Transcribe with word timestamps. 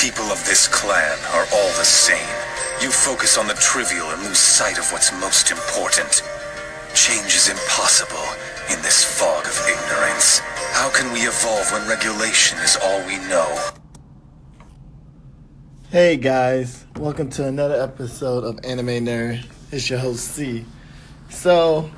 people 0.00 0.32
of 0.32 0.42
this 0.46 0.66
clan 0.66 1.18
are 1.34 1.44
all 1.52 1.68
the 1.76 1.84
same. 1.84 2.34
You 2.80 2.90
focus 2.90 3.36
on 3.36 3.46
the 3.46 3.54
trivial 3.60 4.08
and 4.08 4.22
lose 4.22 4.38
sight 4.38 4.78
of 4.78 4.90
what's 4.92 5.12
most 5.20 5.50
important. 5.50 6.22
Change 6.94 7.34
is 7.36 7.50
impossible 7.50 8.24
in 8.72 8.80
this 8.80 9.04
fog 9.04 9.44
of 9.44 9.60
ignorance. 9.68 10.38
How 10.72 10.88
can 10.88 11.12
we 11.12 11.20
evolve 11.20 11.70
when 11.70 11.86
regulation 11.86 12.58
is 12.60 12.78
all 12.82 13.06
we 13.06 13.18
know? 13.28 13.72
Hey 15.90 16.16
guys, 16.16 16.86
welcome 16.96 17.28
to 17.30 17.46
another 17.46 17.82
episode 17.82 18.42
of 18.42 18.58
Anime 18.64 19.04
Nerd. 19.04 19.44
It's 19.70 19.90
your 19.90 19.98
host 19.98 20.28
C. 20.28 20.64
So, 21.28 21.90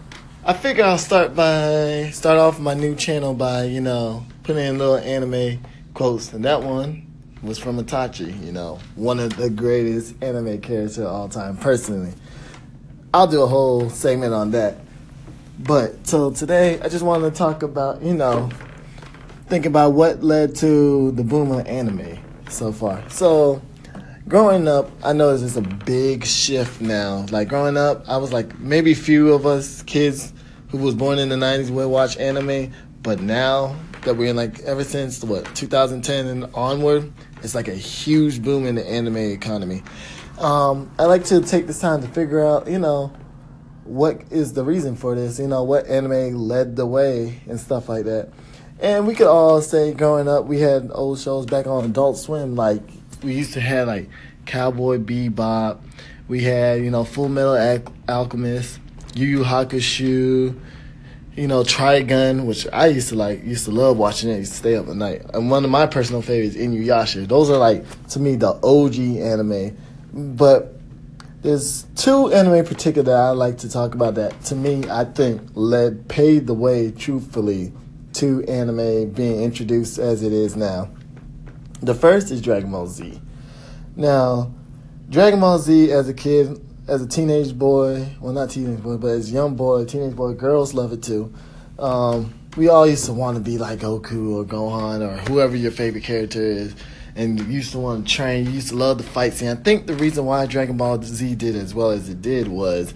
I 0.44 0.54
figure 0.54 0.82
I'll 0.82 0.98
start 0.98 1.36
by 1.36 2.10
start 2.12 2.38
off 2.38 2.58
my 2.58 2.74
new 2.74 2.96
channel 2.96 3.32
by 3.32 3.62
you 3.62 3.80
know 3.80 4.26
putting 4.42 4.66
in 4.66 4.78
little 4.78 4.98
anime 4.98 5.62
quotes, 5.94 6.32
and 6.32 6.44
that 6.44 6.64
one 6.64 7.11
was 7.42 7.58
from 7.58 7.82
Itachi. 7.82 8.44
You 8.44 8.52
know, 8.52 8.78
one 8.94 9.18
of 9.18 9.36
the 9.36 9.50
greatest 9.50 10.14
anime 10.22 10.60
characters 10.60 10.98
of 10.98 11.06
all 11.06 11.28
time. 11.28 11.56
Personally, 11.56 12.12
I'll 13.12 13.26
do 13.26 13.42
a 13.42 13.46
whole 13.46 13.90
segment 13.90 14.32
on 14.32 14.52
that. 14.52 14.78
But 15.58 16.06
so 16.06 16.30
today, 16.30 16.80
I 16.80 16.88
just 16.88 17.04
wanted 17.04 17.30
to 17.30 17.36
talk 17.36 17.62
about 17.62 18.02
you 18.02 18.14
know 18.14 18.50
think 19.46 19.66
about 19.66 19.92
what 19.92 20.22
led 20.22 20.56
to 20.56 21.10
the 21.12 21.22
boom 21.22 21.50
of 21.50 21.66
anime 21.66 22.18
so 22.48 22.72
far. 22.72 23.06
So 23.10 23.60
growing 24.26 24.66
up, 24.66 24.90
I 25.04 25.12
know 25.12 25.30
it's 25.30 25.42
just 25.42 25.56
a 25.56 25.60
big 25.60 26.24
shift 26.24 26.80
now. 26.80 27.26
Like 27.30 27.48
growing 27.48 27.76
up, 27.76 28.08
I 28.08 28.16
was 28.16 28.32
like 28.32 28.58
maybe 28.58 28.94
few 28.94 29.32
of 29.32 29.44
us 29.46 29.82
kids 29.82 30.32
who 30.70 30.78
was 30.78 30.94
born 30.94 31.18
in 31.18 31.28
the 31.28 31.36
'90s 31.36 31.70
would 31.70 31.88
watch 31.88 32.16
anime, 32.16 32.72
but 33.02 33.20
now 33.20 33.76
that 34.04 34.14
we're 34.14 34.30
in 34.30 34.36
like 34.36 34.60
ever 34.60 34.84
since 34.84 35.22
what 35.22 35.44
2010 35.54 36.26
and 36.26 36.46
onward, 36.54 37.12
it's 37.42 37.54
like 37.54 37.68
a 37.68 37.74
huge 37.74 38.42
boom 38.42 38.66
in 38.66 38.74
the 38.74 38.88
anime 38.88 39.16
economy. 39.16 39.82
Um, 40.38 40.90
I 40.98 41.04
like 41.04 41.24
to 41.24 41.40
take 41.40 41.66
this 41.66 41.80
time 41.80 42.02
to 42.02 42.08
figure 42.08 42.44
out, 42.44 42.68
you 42.68 42.78
know, 42.78 43.12
what 43.84 44.22
is 44.30 44.52
the 44.52 44.64
reason 44.64 44.96
for 44.96 45.14
this? 45.14 45.38
You 45.38 45.48
know, 45.48 45.62
what 45.62 45.86
anime 45.86 46.34
led 46.34 46.76
the 46.76 46.86
way 46.86 47.40
and 47.48 47.58
stuff 47.58 47.88
like 47.88 48.04
that. 48.04 48.30
And 48.80 49.06
we 49.06 49.14
could 49.14 49.28
all 49.28 49.60
say 49.60 49.92
growing 49.92 50.28
up, 50.28 50.46
we 50.46 50.60
had 50.60 50.90
old 50.92 51.20
shows 51.20 51.46
back 51.46 51.66
on 51.66 51.84
Adult 51.84 52.16
Swim, 52.16 52.56
like 52.56 52.82
we 53.22 53.34
used 53.34 53.52
to 53.52 53.60
have 53.60 53.86
like 53.86 54.08
Cowboy 54.46 54.98
Bebop. 54.98 55.78
We 56.26 56.42
had 56.42 56.80
you 56.82 56.90
know 56.90 57.04
Full 57.04 57.28
Metal 57.28 57.82
Alchemist, 58.08 58.80
Yu 59.14 59.26
Yu 59.26 59.44
Hakusho. 59.44 60.58
You 61.34 61.46
know 61.46 61.62
Trigun, 61.62 62.44
which 62.44 62.66
I 62.72 62.88
used 62.88 63.08
to 63.08 63.14
like, 63.14 63.42
used 63.42 63.64
to 63.64 63.70
love 63.70 63.96
watching 63.96 64.28
it. 64.30 64.38
Used 64.38 64.52
to 64.52 64.58
stay 64.58 64.76
up 64.76 64.88
at 64.88 64.96
night. 64.96 65.22
And 65.32 65.50
one 65.50 65.64
of 65.64 65.70
my 65.70 65.86
personal 65.86 66.20
favorites, 66.20 66.56
Inuyasha. 66.56 67.26
Those 67.26 67.48
are 67.48 67.56
like 67.56 67.84
to 68.08 68.20
me 68.20 68.36
the 68.36 68.58
OG 68.62 68.98
anime. 69.18 69.76
But 70.12 70.74
there's 71.40 71.84
two 71.96 72.30
anime 72.32 72.54
in 72.54 72.66
particular 72.66 73.02
that 73.04 73.16
I 73.16 73.30
like 73.30 73.58
to 73.58 73.70
talk 73.70 73.94
about 73.94 74.14
that 74.14 74.44
to 74.44 74.54
me 74.54 74.84
I 74.88 75.04
think 75.04 75.42
led 75.54 76.06
paved 76.06 76.46
the 76.46 76.54
way 76.54 76.92
truthfully 76.92 77.72
to 78.14 78.44
anime 78.44 79.10
being 79.10 79.42
introduced 79.42 79.98
as 79.98 80.22
it 80.22 80.32
is 80.32 80.54
now. 80.54 80.90
The 81.80 81.94
first 81.94 82.30
is 82.30 82.40
Dragon 82.40 82.70
Ball 82.70 82.86
Z. 82.86 83.20
Now, 83.96 84.52
Dragon 85.08 85.40
Ball 85.40 85.58
Z 85.58 85.90
as 85.90 86.08
a 86.08 86.14
kid, 86.14 86.60
as 86.88 87.00
a 87.00 87.06
teenage 87.06 87.56
boy, 87.56 88.06
well, 88.20 88.32
not 88.32 88.50
teenage 88.50 88.82
boy, 88.82 88.96
but 88.96 89.08
as 89.08 89.30
a 89.30 89.34
young 89.34 89.54
boy, 89.54 89.84
teenage 89.84 90.16
boy, 90.16 90.32
girls 90.32 90.74
love 90.74 90.92
it 90.92 91.02
too. 91.02 91.32
Um, 91.78 92.34
we 92.56 92.68
all 92.68 92.86
used 92.86 93.06
to 93.06 93.12
want 93.12 93.36
to 93.36 93.42
be 93.42 93.56
like 93.56 93.80
Goku 93.80 94.34
or 94.34 94.44
Gohan 94.44 95.00
or 95.00 95.16
whoever 95.28 95.56
your 95.56 95.70
favorite 95.70 96.04
character 96.04 96.42
is. 96.42 96.74
And 97.14 97.38
you 97.38 97.46
used 97.46 97.72
to 97.72 97.78
want 97.78 98.06
to 98.06 98.14
train. 98.14 98.46
You 98.46 98.52
used 98.52 98.70
to 98.70 98.76
love 98.76 98.98
the 98.98 99.04
fight 99.04 99.34
scene. 99.34 99.48
I 99.48 99.54
think 99.54 99.86
the 99.86 99.94
reason 99.94 100.24
why 100.24 100.46
Dragon 100.46 100.76
Ball 100.76 101.02
Z 101.02 101.34
did 101.34 101.56
as 101.56 101.74
well 101.74 101.90
as 101.90 102.08
it 102.08 102.22
did 102.22 102.48
was 102.48 102.94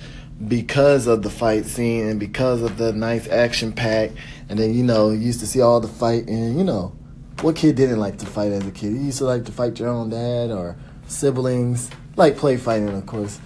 because 0.48 1.06
of 1.06 1.22
the 1.22 1.30
fight 1.30 1.66
scene 1.66 2.06
and 2.08 2.19
because 2.19 2.62
of 2.62 2.78
the 2.78 2.92
nice 2.92 3.28
action 3.28 3.72
pack. 3.72 4.10
And 4.48 4.58
then, 4.58 4.75
you 4.75 4.82
know, 4.82 5.10
you 5.10 5.19
used 5.19 5.41
to 5.41 5.46
see 5.46 5.60
all 5.60 5.80
the 5.80 5.88
fight 5.88 6.28
and, 6.28 6.58
you 6.58 6.64
know, 6.64 6.96
what 7.42 7.56
kid 7.56 7.76
didn't 7.76 8.00
like 8.00 8.16
to 8.19 8.26
fight 8.26 8.52
as 8.52 8.66
a 8.66 8.70
kid? 8.70 8.92
You 8.92 9.00
used 9.00 9.19
to 9.19 9.25
like 9.25 9.44
to 9.44 9.52
fight 9.52 9.78
your 9.78 9.91
own 9.91 10.08
dad 10.08 10.50
or 10.50 10.76
siblings, 11.06 11.91
like 12.16 12.36
play 12.38 12.56
fighting, 12.56 12.88
of 12.88 13.04
course. 13.04 13.38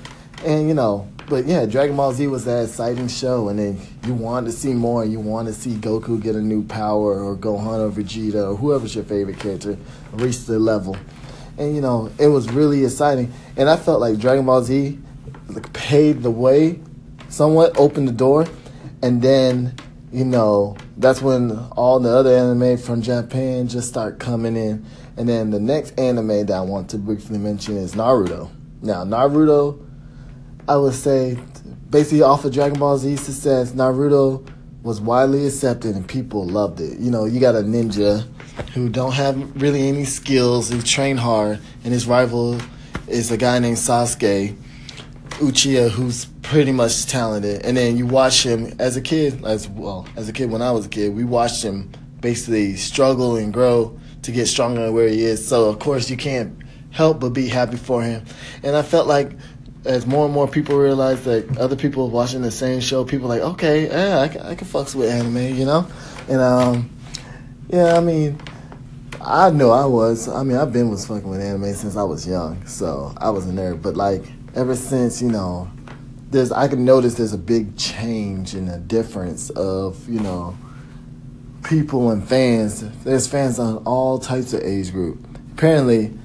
And 0.45 0.69
you 0.69 0.75
know, 0.75 1.09
but 1.29 1.45
yeah, 1.47 1.67
Dragon 1.67 1.97
Ball 1.97 2.13
Z 2.13 2.27
was 2.27 2.45
that 2.47 2.65
exciting 2.65 3.09
show, 3.09 3.49
and 3.49 3.59
then 3.59 3.81
you 4.05 4.15
wanted 4.15 4.47
to 4.47 4.53
see 4.53 4.73
more. 4.73 5.05
You 5.05 5.21
want 5.21 5.49
to 5.49 5.55
see 5.55 5.75
Goku 5.75 6.21
get 6.21 6.35
a 6.35 6.41
new 6.41 6.65
power, 6.65 7.23
or 7.23 7.37
Gohan 7.37 7.79
or 7.79 7.91
Vegeta, 7.91 8.53
or 8.53 8.57
whoever's 8.57 8.95
your 8.95 9.05
favorite 9.05 9.39
character, 9.39 9.77
reach 10.13 10.45
the 10.45 10.59
level. 10.59 10.97
And 11.59 11.75
you 11.75 11.81
know, 11.81 12.11
it 12.19 12.29
was 12.29 12.51
really 12.51 12.85
exciting. 12.85 13.33
And 13.57 13.69
I 13.69 13.77
felt 13.77 14.01
like 14.01 14.19
Dragon 14.19 14.47
Ball 14.47 14.63
Z 14.63 14.99
like, 15.49 15.73
paved 15.73 16.23
the 16.23 16.31
way, 16.31 16.81
somewhat 17.29 17.79
opened 17.79 18.09
the 18.09 18.13
door, 18.13 18.47
and 19.03 19.21
then 19.23 19.75
you 20.13 20.25
know, 20.25 20.77
that's 20.97 21.23
when 21.23 21.57
all 21.77 22.01
the 22.01 22.11
other 22.11 22.35
anime 22.35 22.77
from 22.77 23.01
Japan 23.03 23.69
just 23.69 23.89
start 23.89 24.19
coming 24.19 24.57
in. 24.57 24.85
And 25.17 25.29
then 25.29 25.51
the 25.51 25.61
next 25.61 25.99
anime 25.99 26.47
that 26.47 26.53
I 26.53 26.63
want 26.63 26.91
to 26.91 26.99
briefly 26.99 27.39
mention 27.39 27.77
is 27.77 27.95
Naruto. 27.95 28.51
Now, 28.83 29.05
Naruto, 29.05 29.87
I 30.71 30.77
would 30.77 30.95
say, 30.95 31.37
basically 31.91 32.23
off 32.23 32.45
of 32.45 32.53
Dragon 32.53 32.79
Ball 32.79 32.97
Z 32.97 33.17
success, 33.17 33.73
Naruto 33.73 34.49
was 34.85 35.01
widely 35.01 35.45
accepted 35.45 35.97
and 35.97 36.07
people 36.07 36.47
loved 36.47 36.81
it. 36.81 36.97
You 37.01 37.11
know, 37.11 37.25
you 37.25 37.41
got 37.41 37.57
a 37.57 37.59
ninja 37.59 38.25
who 38.73 38.89
don't 38.89 39.11
have 39.11 39.61
really 39.61 39.89
any 39.89 40.05
skills, 40.05 40.71
who 40.71 40.81
train 40.81 41.17
hard, 41.17 41.59
and 41.83 41.93
his 41.93 42.07
rival 42.07 42.57
is 43.09 43.33
a 43.33 43.37
guy 43.37 43.59
named 43.59 43.79
Sasuke 43.79 44.57
Uchiha, 45.41 45.91
who's 45.91 46.27
pretty 46.43 46.71
much 46.71 47.07
talented, 47.07 47.63
and 47.67 47.77
then 47.77 47.97
you 47.97 48.07
watch 48.07 48.47
him 48.47 48.73
as 48.79 48.97
a 48.97 49.01
kid, 49.01 49.45
as 49.45 49.67
well 49.67 50.07
as 50.15 50.29
a 50.29 50.33
kid 50.33 50.53
when 50.53 50.63
I 50.63 50.71
was 50.71 50.87
a 50.87 50.89
kid, 50.89 51.17
we 51.17 51.25
watched 51.25 51.65
him 51.65 51.91
basically 52.21 52.77
struggle 52.77 53.35
and 53.35 53.53
grow 53.53 53.99
to 54.23 54.31
get 54.31 54.47
stronger 54.47 54.93
where 54.93 55.09
he 55.09 55.25
is. 55.25 55.45
So 55.45 55.69
of 55.69 55.81
course 55.81 56.09
you 56.09 56.17
can't 56.17 56.57
help 56.93 57.19
but 57.19 57.31
be 57.31 57.49
happy 57.49 57.77
for 57.77 58.03
him. 58.03 58.25
And 58.63 58.77
I 58.77 58.83
felt 58.83 59.09
like 59.09 59.33
as 59.85 60.07
more 60.07 60.25
and 60.27 60.35
more 60.35 60.47
people 60.47 60.77
realize 60.77 61.25
that 61.25 61.59
other 61.59 61.77
people 61.77 62.11
watching 62.11 62.43
the 62.43 62.51
same 62.51 62.81
show, 62.81 63.05
people 63.05 63.29
like, 63.29 63.41
okay, 63.41 63.89
yeah, 63.89 64.21
I 64.21 64.29
can, 64.29 64.41
I 64.43 64.55
can 64.55 64.67
fucks 64.67 64.95
with 64.95 65.11
anime, 65.11 65.55
you 65.55 65.65
know? 65.65 65.87
And 66.29 66.41
um, 66.41 66.91
yeah, 67.69 67.97
I 67.97 68.01
mean, 68.01 68.39
I 69.21 69.51
know 69.51 69.71
I 69.71 69.85
was. 69.85 70.29
I 70.29 70.43
mean, 70.43 70.57
I've 70.57 70.73
been 70.73 70.91
was 70.91 71.07
fucking 71.07 71.29
with 71.29 71.41
anime 71.41 71.75
since 71.75 71.97
I 71.97 72.03
was 72.03 72.27
young, 72.27 72.67
so 72.67 73.13
I 73.19 73.31
was 73.31 73.47
a 73.47 73.53
nerd. 73.53 73.83
But 73.83 73.97
like, 73.97 74.25
ever 74.55 74.75
since 74.75 75.21
you 75.21 75.29
know, 75.31 75.71
there's 76.31 76.51
I 76.53 76.69
can 76.69 76.85
notice 76.85 77.15
there's 77.15 77.35
a 77.35 77.39
big 77.39 77.77
change 77.77 78.55
in 78.55 78.67
the 78.67 78.79
difference 78.79 79.51
of 79.51 80.09
you 80.09 80.21
know 80.21 80.57
people 81.65 82.11
and 82.11 82.27
fans. 82.27 82.81
There's 83.05 83.27
fans 83.27 83.59
on 83.59 83.79
all 83.85 84.19
types 84.19 84.55
of 84.55 84.63
age 84.63 84.91
group. 84.91 85.25
Apparently, 85.53 86.17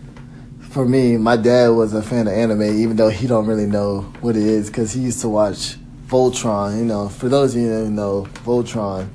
for 0.76 0.86
me, 0.86 1.16
my 1.16 1.38
dad 1.38 1.70
was 1.70 1.94
a 1.94 2.02
fan 2.02 2.28
of 2.28 2.34
anime, 2.34 2.64
even 2.64 2.98
though 2.98 3.08
he 3.08 3.28
don't 3.28 3.46
really 3.46 3.66
know 3.66 4.02
what 4.20 4.36
it 4.36 4.44
is 4.44 4.68
because 4.68 4.92
he 4.92 5.00
used 5.00 5.22
to 5.22 5.30
watch 5.30 5.78
Voltron. 6.08 6.78
You 6.78 6.84
know, 6.84 7.08
for 7.08 7.30
those 7.30 7.56
of 7.56 7.62
you 7.62 7.70
who 7.70 7.90
know 7.90 8.28
Voltron, 8.44 9.08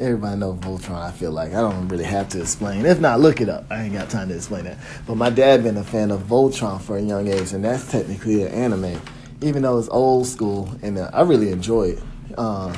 everybody 0.00 0.36
know 0.36 0.54
Voltron. 0.54 1.00
I 1.00 1.12
feel 1.12 1.30
like 1.30 1.50
I 1.50 1.60
don't 1.60 1.86
really 1.86 2.02
have 2.02 2.28
to 2.30 2.40
explain. 2.40 2.84
If 2.84 2.98
not, 2.98 3.20
look 3.20 3.40
it 3.40 3.48
up. 3.48 3.66
I 3.70 3.84
ain't 3.84 3.92
got 3.92 4.10
time 4.10 4.30
to 4.30 4.34
explain 4.34 4.64
that. 4.64 4.78
But 5.06 5.14
my 5.14 5.30
dad 5.30 5.62
been 5.62 5.76
a 5.76 5.84
fan 5.84 6.10
of 6.10 6.22
Voltron 6.22 6.80
for 6.80 6.96
a 6.96 7.00
young 7.00 7.28
age, 7.28 7.52
and 7.52 7.64
that's 7.64 7.88
technically 7.88 8.42
an 8.42 8.48
anime, 8.48 9.00
even 9.42 9.62
though 9.62 9.78
it's 9.78 9.88
old 9.90 10.26
school, 10.26 10.76
and 10.82 10.98
uh, 10.98 11.08
I 11.12 11.22
really 11.22 11.52
enjoy 11.52 11.90
it. 11.90 12.02
Uh, 12.36 12.76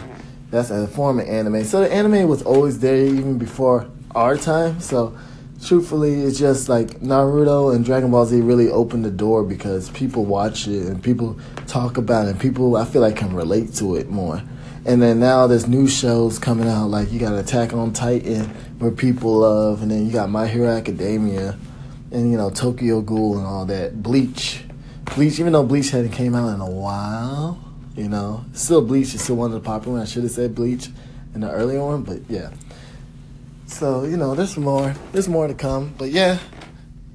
that's 0.51 0.69
a 0.69 0.87
form 0.87 1.19
of 1.19 1.27
anime. 1.27 1.65
So 1.65 1.81
the 1.81 1.91
anime 1.91 2.29
was 2.29 2.43
always 2.43 2.79
there 2.79 2.99
even 3.07 3.39
before 3.39 3.89
our 4.15 4.37
time. 4.37 4.83
So 4.83 5.17
truthfully, 5.65 6.21
it's 6.23 6.39
just 6.39 6.69
like 6.69 7.01
Naruto 7.01 7.75
and 7.75 7.85
Dragon 7.85 8.11
Ball 8.11 8.27
Z 8.27 8.41
really 8.41 8.69
opened 8.69 9.05
the 9.05 9.11
door 9.11 9.43
because 9.45 9.91
people 9.91 10.25
watch 10.25 10.67
it 10.67 10.87
and 10.87 11.03
people 11.03 11.39
talk 11.67 11.97
about 11.97 12.27
it. 12.27 12.31
And 12.31 12.41
people, 12.41 12.77
I 12.77 12.85
feel 12.85 13.03
like, 13.03 13.17
can 13.17 13.35
relate 13.35 13.75
to 13.75 13.97
it 13.97 14.11
more. 14.11 14.43
And 14.87 15.03
then 15.03 15.21
now 15.21 15.47
there's 15.47 15.67
new 15.67 15.87
shows 15.87 16.39
coming 16.39 16.69
out, 16.69 16.89
like 16.89 17.13
you 17.13 17.19
got 17.19 17.39
Attack 17.39 17.75
on 17.75 17.93
Titan, 17.93 18.45
where 18.79 18.91
people 18.91 19.39
love, 19.39 19.83
and 19.83 19.91
then 19.91 20.07
you 20.07 20.13
got 20.13 20.31
My 20.31 20.47
Hero 20.47 20.69
Academia, 20.69 21.59
and 22.11 22.31
you 22.31 22.39
know 22.39 22.49
Tokyo 22.49 23.03
Ghoul 23.03 23.37
and 23.37 23.47
all 23.47 23.67
that. 23.67 24.03
Bleach, 24.03 24.65
Bleach, 25.15 25.41
even 25.41 25.53
though 25.53 25.65
Bleach 25.65 25.91
hadn't 25.91 26.13
came 26.13 26.35
out 26.35 26.55
in 26.55 26.61
a 26.61 26.71
while, 26.71 27.63
you 27.97 28.09
know, 28.09 28.45
still 28.55 28.81
Bleach 28.81 29.15
is 29.15 29.23
still 29.23 29.37
one 29.37 29.53
of 29.53 29.63
the 29.63 29.67
popular. 29.67 29.99
Ones. 29.99 30.09
I 30.09 30.13
should 30.13 30.23
have 30.23 30.33
said 30.33 30.55
Bleach 30.55 30.89
in 31.35 31.43
the 31.43 31.51
earlier 31.51 31.85
one, 31.85 32.03
but 32.03 32.21
yeah. 32.29 32.51
So 33.69 34.05
you 34.05 34.17
know, 34.17 34.35
there's 34.35 34.57
more. 34.57 34.95
There's 35.13 35.29
more 35.29 35.47
to 35.47 35.55
come, 35.55 35.95
but 35.97 36.11
yeah, 36.11 36.39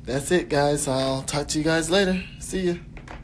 that's 0.04 0.32
it, 0.32 0.50
guys. 0.50 0.88
I'll 0.88 1.24
talk 1.24 1.48
to 1.50 1.58
you 1.58 1.64
guys 1.64 1.90
later. 1.90 2.24
See 2.40 2.62
you. 2.62 2.80